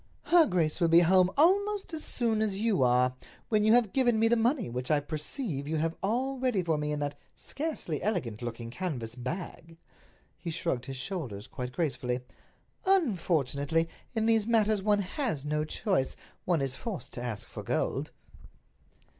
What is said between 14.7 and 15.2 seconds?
one